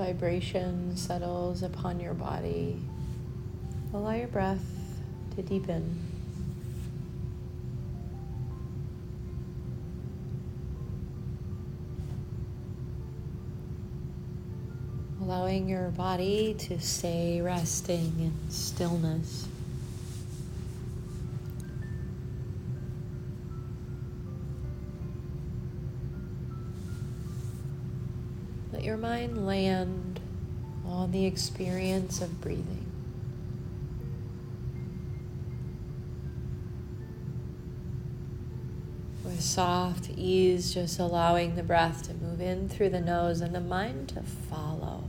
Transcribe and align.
vibration 0.00 0.96
settles 0.96 1.62
upon 1.62 2.00
your 2.00 2.14
body, 2.14 2.74
allow 3.92 4.14
your 4.14 4.28
breath 4.28 4.64
to 5.36 5.42
deepen. 5.42 5.94
Allowing 15.20 15.68
your 15.68 15.90
body 15.90 16.54
to 16.60 16.80
stay 16.80 17.42
resting 17.42 18.14
in 18.20 18.32
stillness. 18.48 19.49
Let 28.80 28.86
your 28.86 28.96
mind 28.96 29.46
land 29.46 30.20
on 30.86 31.12
the 31.12 31.26
experience 31.26 32.22
of 32.22 32.40
breathing. 32.40 32.90
With 39.22 39.42
soft 39.42 40.08
ease, 40.16 40.72
just 40.72 40.98
allowing 40.98 41.56
the 41.56 41.62
breath 41.62 42.04
to 42.04 42.14
move 42.14 42.40
in 42.40 42.70
through 42.70 42.88
the 42.88 43.02
nose 43.02 43.42
and 43.42 43.54
the 43.54 43.60
mind 43.60 44.08
to 44.14 44.22
follow. 44.22 45.04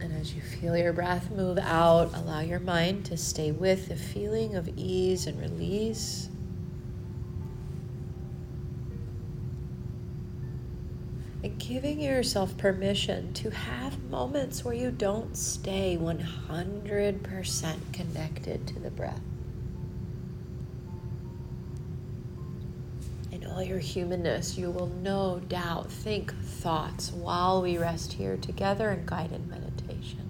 And 0.00 0.12
as 0.20 0.34
you 0.34 0.42
feel 0.42 0.76
your 0.76 0.92
breath 0.92 1.30
move 1.30 1.58
out, 1.58 2.10
allow 2.12 2.40
your 2.40 2.58
mind 2.58 3.04
to 3.04 3.16
stay 3.16 3.52
with 3.52 3.86
the 3.86 3.94
feeling 3.94 4.56
of 4.56 4.68
ease 4.76 5.28
and 5.28 5.40
release. 5.40 6.28
Giving 11.60 12.00
yourself 12.00 12.56
permission 12.56 13.32
to 13.34 13.50
have 13.50 14.02
moments 14.04 14.64
where 14.64 14.74
you 14.74 14.90
don't 14.90 15.36
stay 15.36 15.96
100% 16.00 17.76
connected 17.92 18.66
to 18.66 18.80
the 18.80 18.90
breath. 18.90 19.20
In 23.30 23.46
all 23.46 23.62
your 23.62 23.78
humanness, 23.78 24.56
you 24.56 24.70
will 24.70 24.88
no 24.88 25.40
doubt 25.48 25.92
think 25.92 26.34
thoughts 26.34 27.12
while 27.12 27.62
we 27.62 27.76
rest 27.76 28.14
here 28.14 28.38
together 28.38 28.90
in 28.90 29.04
guided 29.04 29.46
meditation. 29.46 30.29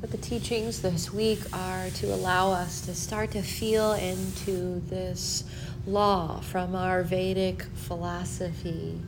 But 0.00 0.12
the 0.12 0.16
teachings 0.18 0.80
this 0.80 1.12
week 1.12 1.40
are 1.52 1.90
to 1.90 2.14
allow 2.14 2.52
us 2.52 2.80
to 2.82 2.94
start 2.94 3.32
to 3.32 3.42
feel 3.42 3.92
into 3.94 4.80
this 4.88 5.42
law 5.86 6.40
from 6.40 6.76
our 6.76 7.02
Vedic 7.02 7.64
philosophy 7.74 9.00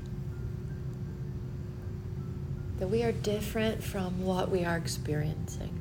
that 2.80 2.88
we 2.88 3.04
are 3.04 3.12
different 3.12 3.84
from 3.84 4.24
what 4.24 4.50
we 4.50 4.64
are 4.64 4.76
experiencing. 4.76 5.78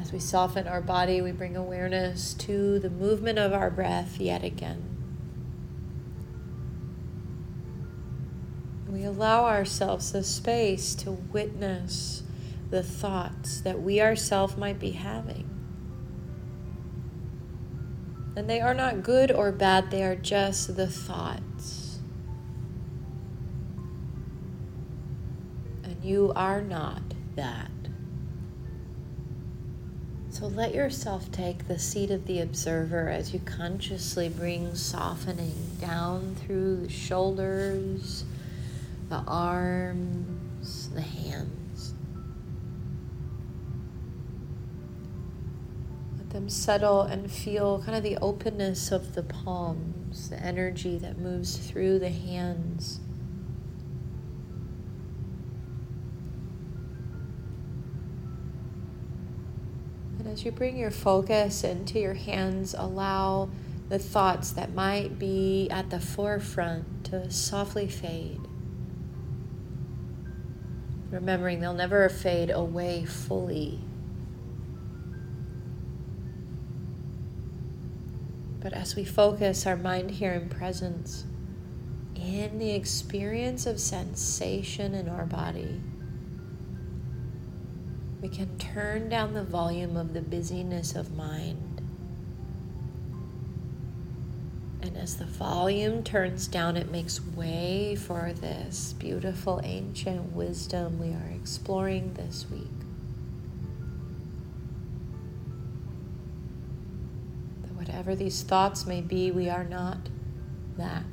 As 0.00 0.10
we 0.10 0.18
soften 0.18 0.66
our 0.66 0.80
body, 0.80 1.20
we 1.20 1.30
bring 1.30 1.54
awareness 1.54 2.34
to 2.34 2.80
the 2.80 2.90
movement 2.90 3.38
of 3.38 3.52
our 3.52 3.70
breath 3.70 4.18
yet 4.18 4.42
again. 4.42 4.87
We 8.90 9.04
allow 9.04 9.44
ourselves 9.44 10.12
the 10.12 10.24
space 10.24 10.94
to 10.96 11.12
witness 11.12 12.22
the 12.70 12.82
thoughts 12.82 13.60
that 13.60 13.82
we 13.82 14.00
ourselves 14.00 14.56
might 14.56 14.78
be 14.78 14.92
having. 14.92 15.48
And 18.34 18.48
they 18.48 18.60
are 18.60 18.74
not 18.74 19.02
good 19.02 19.30
or 19.30 19.52
bad, 19.52 19.90
they 19.90 20.04
are 20.04 20.16
just 20.16 20.76
the 20.76 20.86
thoughts. 20.86 21.98
And 25.84 25.96
you 26.02 26.32
are 26.34 26.62
not 26.62 27.02
that. 27.34 27.70
So 30.30 30.46
let 30.46 30.72
yourself 30.72 31.32
take 31.32 31.66
the 31.66 31.78
seat 31.78 32.10
of 32.10 32.26
the 32.26 32.40
observer 32.40 33.08
as 33.08 33.34
you 33.34 33.40
consciously 33.40 34.28
bring 34.28 34.74
softening 34.76 35.54
down 35.80 36.36
through 36.36 36.76
the 36.86 36.88
shoulders 36.88 38.24
the 39.08 39.24
arms, 39.26 40.90
the 40.90 41.00
hands. 41.00 41.94
Let 46.18 46.30
them 46.30 46.48
settle 46.50 47.02
and 47.02 47.30
feel 47.30 47.82
kind 47.82 47.96
of 47.96 48.02
the 48.02 48.18
openness 48.18 48.92
of 48.92 49.14
the 49.14 49.22
palms, 49.22 50.28
the 50.28 50.38
energy 50.42 50.98
that 50.98 51.18
moves 51.18 51.56
through 51.56 52.00
the 52.00 52.10
hands. 52.10 53.00
And 60.18 60.28
as 60.28 60.44
you 60.44 60.50
bring 60.50 60.76
your 60.76 60.90
focus 60.90 61.64
into 61.64 61.98
your 61.98 62.14
hands, 62.14 62.74
allow 62.76 63.48
the 63.88 63.98
thoughts 63.98 64.50
that 64.50 64.74
might 64.74 65.18
be 65.18 65.66
at 65.70 65.88
the 65.88 65.98
forefront 65.98 67.04
to 67.06 67.30
softly 67.30 67.88
fade 67.88 68.40
remembering 71.10 71.60
they'll 71.60 71.74
never 71.74 72.08
fade 72.08 72.50
away 72.50 73.04
fully. 73.04 73.80
But 78.60 78.72
as 78.72 78.96
we 78.96 79.04
focus 79.04 79.66
our 79.66 79.76
mind 79.76 80.10
here 80.10 80.32
in 80.32 80.48
presence, 80.48 81.24
in 82.14 82.58
the 82.58 82.72
experience 82.72 83.66
of 83.66 83.80
sensation 83.80 84.94
in 84.94 85.08
our 85.08 85.24
body, 85.24 85.80
we 88.20 88.28
can 88.28 88.58
turn 88.58 89.08
down 89.08 89.32
the 89.32 89.44
volume 89.44 89.96
of 89.96 90.12
the 90.12 90.20
busyness 90.20 90.96
of 90.96 91.14
mind 91.14 91.77
as 95.08 95.16
the 95.16 95.24
volume 95.24 96.04
turns 96.04 96.46
down, 96.46 96.76
it 96.76 96.90
makes 96.92 97.18
way 97.18 97.96
for 97.96 98.30
this 98.34 98.92
beautiful 98.98 99.58
ancient 99.64 100.34
wisdom 100.34 100.98
we 100.98 101.14
are 101.14 101.32
exploring 101.34 102.12
this 102.12 102.44
week. 102.50 102.68
That 107.62 107.74
whatever 107.74 108.14
these 108.14 108.42
thoughts 108.42 108.84
may 108.84 109.00
be, 109.00 109.30
we 109.30 109.48
are 109.48 109.64
not 109.64 110.10
that. 110.76 111.04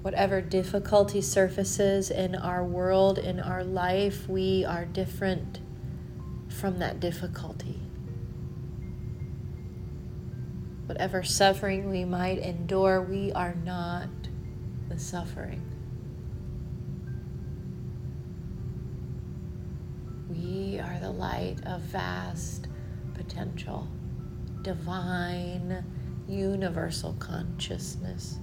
Whatever 0.00 0.40
difficulty 0.40 1.20
surfaces 1.20 2.10
in 2.10 2.34
our 2.34 2.64
world, 2.64 3.18
in 3.18 3.38
our 3.38 3.62
life, 3.62 4.26
we 4.26 4.64
are 4.64 4.86
different 4.86 5.60
from 6.48 6.78
that 6.78 6.98
difficulty 6.98 7.78
whatever 10.92 11.22
suffering 11.22 11.88
we 11.88 12.04
might 12.04 12.36
endure, 12.36 13.00
we 13.00 13.32
are 13.32 13.54
not 13.64 14.10
the 14.90 14.98
suffering. 14.98 15.62
We 20.28 20.78
are 20.80 20.98
the 21.00 21.10
light 21.10 21.56
of 21.64 21.80
vast 21.80 22.68
potential, 23.14 23.88
divine, 24.60 25.82
universal 26.28 27.14
consciousness. 27.14 28.36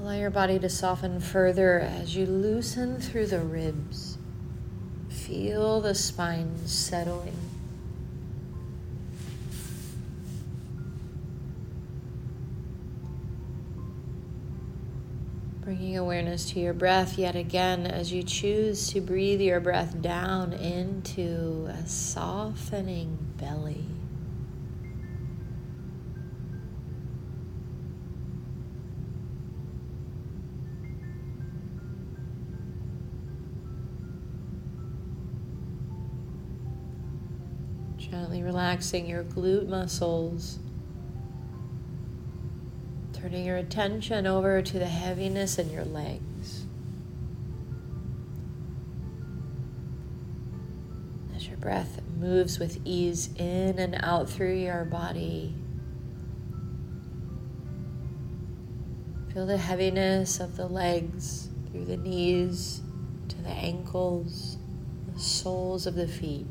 Allow 0.00 0.14
your 0.14 0.30
body 0.30 0.58
to 0.58 0.70
soften 0.70 1.20
further 1.20 1.78
as 1.78 2.16
you 2.16 2.24
loosen 2.24 2.98
through 2.98 3.26
the 3.26 3.40
ribs. 3.40 4.16
Feel 5.10 5.82
the 5.82 5.94
spine 5.94 6.56
settling. 6.64 7.36
Bringing 15.60 15.98
awareness 15.98 16.50
to 16.52 16.60
your 16.60 16.72
breath 16.72 17.18
yet 17.18 17.36
again 17.36 17.86
as 17.86 18.10
you 18.10 18.22
choose 18.22 18.88
to 18.94 19.02
breathe 19.02 19.42
your 19.42 19.60
breath 19.60 20.00
down 20.00 20.54
into 20.54 21.68
a 21.68 21.86
softening 21.86 23.18
belly. 23.36 23.99
Gently 38.10 38.42
relaxing 38.42 39.06
your 39.06 39.22
glute 39.22 39.68
muscles. 39.68 40.58
Turning 43.12 43.44
your 43.44 43.56
attention 43.56 44.26
over 44.26 44.60
to 44.62 44.78
the 44.80 44.86
heaviness 44.86 45.58
in 45.60 45.70
your 45.70 45.84
legs. 45.84 46.64
As 51.36 51.46
your 51.46 51.58
breath 51.58 52.00
moves 52.18 52.58
with 52.58 52.80
ease 52.84 53.30
in 53.36 53.78
and 53.78 53.96
out 54.00 54.28
through 54.28 54.56
your 54.56 54.84
body. 54.84 55.54
Feel 59.32 59.46
the 59.46 59.56
heaviness 59.56 60.40
of 60.40 60.56
the 60.56 60.66
legs 60.66 61.48
through 61.70 61.84
the 61.84 61.96
knees 61.96 62.82
to 63.28 63.40
the 63.42 63.50
ankles, 63.50 64.58
the 65.14 65.20
soles 65.20 65.86
of 65.86 65.94
the 65.94 66.08
feet. 66.08 66.48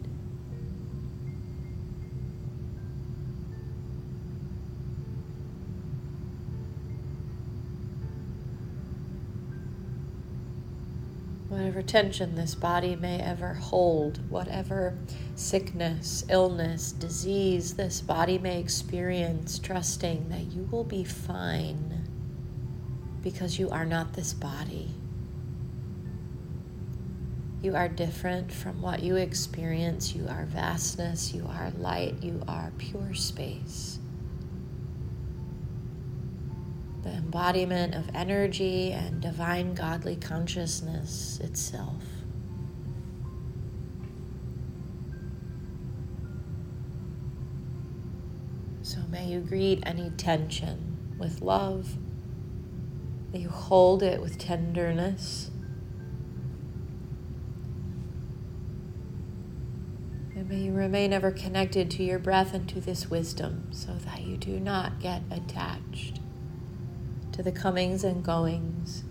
Whatever 11.49 11.81
tension 11.81 12.35
this 12.35 12.53
body 12.53 12.95
may 12.95 13.19
ever 13.19 13.55
hold, 13.55 14.29
whatever 14.29 14.97
sickness, 15.35 16.23
illness, 16.29 16.91
disease 16.91 17.73
this 17.73 18.01
body 18.01 18.37
may 18.37 18.59
experience, 18.59 19.57
trusting 19.59 20.29
that 20.29 20.51
you 20.51 20.67
will 20.71 20.83
be 20.83 21.03
fine 21.03 22.07
because 23.21 23.59
you 23.59 23.69
are 23.69 23.85
not 23.85 24.13
this 24.13 24.33
body. 24.33 24.91
You 27.61 27.75
are 27.75 27.89
different 27.89 28.53
from 28.53 28.81
what 28.81 29.03
you 29.03 29.17
experience. 29.17 30.15
You 30.15 30.27
are 30.29 30.45
vastness, 30.45 31.33
you 31.33 31.45
are 31.45 31.71
light, 31.77 32.23
you 32.23 32.41
are 32.47 32.71
pure 32.77 33.13
space. 33.13 33.98
The 37.09 37.17
embodiment 37.17 37.95
of 37.95 38.09
energy 38.13 38.91
and 38.91 39.21
divine 39.21 39.73
godly 39.73 40.15
consciousness 40.15 41.39
itself. 41.43 42.03
So 48.83 48.99
may 49.09 49.27
you 49.27 49.39
greet 49.39 49.79
any 49.83 50.11
tension 50.11 51.15
with 51.17 51.41
love, 51.41 51.97
may 53.33 53.39
you 53.39 53.49
hold 53.49 54.03
it 54.03 54.21
with 54.21 54.37
tenderness. 54.37 55.51
And 60.35 60.47
may 60.47 60.59
you 60.61 60.73
remain 60.73 61.11
ever 61.11 61.31
connected 61.31 61.91
to 61.91 62.03
your 62.03 62.19
breath 62.19 62.53
and 62.53 62.69
to 62.69 62.79
this 62.79 63.09
wisdom 63.09 63.67
so 63.71 63.93
that 64.05 64.21
you 64.21 64.37
do 64.37 64.59
not 64.59 64.99
get 64.99 65.23
attached 65.29 66.19
to 67.39 67.43
the 67.43 67.51
comings 67.53 68.03
and 68.03 68.21
goings. 68.21 69.05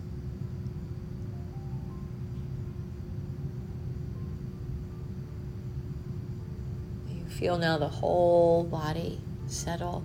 You 7.09 7.25
feel 7.25 7.57
now 7.57 7.79
the 7.79 7.87
whole 7.87 8.63
body 8.65 9.19
settle. 9.47 10.03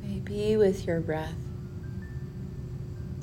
Maybe 0.00 0.56
with 0.56 0.86
your 0.86 1.00
breath, 1.00 1.34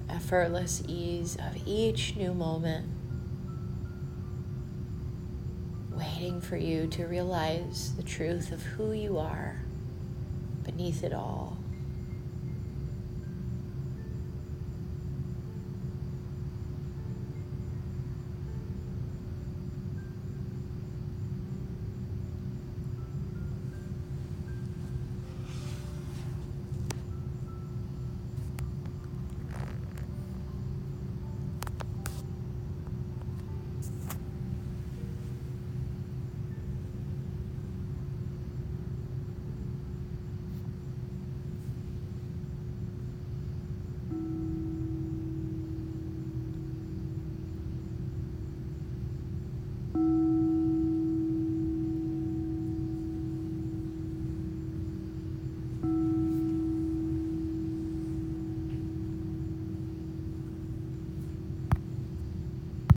effortless 0.09 0.83
ease 0.89 1.37
of 1.37 1.65
each 1.65 2.17
new 2.17 2.33
moment, 2.33 2.89
waiting 5.91 6.41
for 6.41 6.57
you 6.57 6.87
to 6.87 7.05
realize 7.05 7.95
the 7.95 8.03
truth 8.03 8.51
of 8.51 8.61
who 8.61 8.91
you 8.91 9.17
are 9.17 9.61
beneath 10.65 11.01
it 11.01 11.13
all. 11.13 11.57